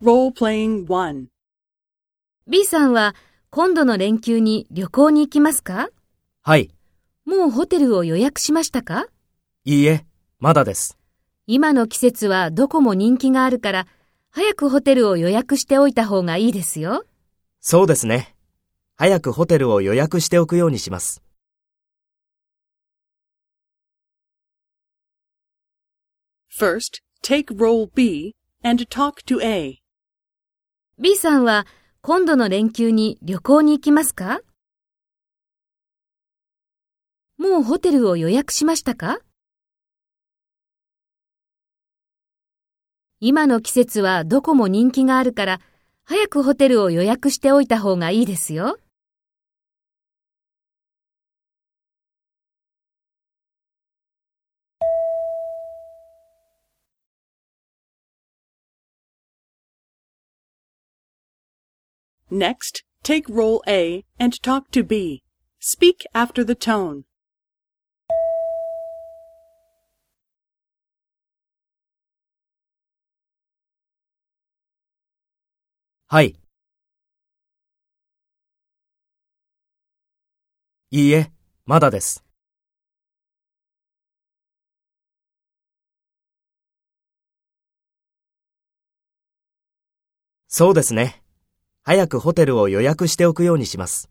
[0.00, 0.32] B
[2.64, 3.16] さんは
[3.50, 5.88] 今度の連休に旅行に行きますか？
[6.40, 6.70] はい。
[7.24, 9.08] もうホテルを予約しましたか？
[9.64, 10.06] いいえ、
[10.38, 10.96] まだです。
[11.48, 13.88] 今の季節はどこも人気があるから、
[14.30, 17.04] 早くホテルを予約しておいた方がいいですよ。
[17.60, 18.36] そうですね。
[18.94, 21.24] 早くホテルを予約しておくようにします。
[26.56, 29.77] First, take role B and talk to A.
[31.00, 31.64] B さんは
[32.00, 34.40] 今度の連休に旅行に行きますか？
[37.38, 39.20] もうホテルを予約しましたか？
[43.20, 45.60] 今の季節はどこも人気があるから、
[46.04, 48.76] 早くホテルを予約しておいた方がいいですよ。
[62.31, 65.23] Next, take role A and talk to B.
[65.59, 67.03] Speak after the tone.
[76.07, 76.35] はい。
[80.91, 81.31] いいえ、
[81.65, 82.23] まだです。
[90.47, 91.23] そうですね。
[91.88, 94.10] 早くホテルを予約しておくようにします。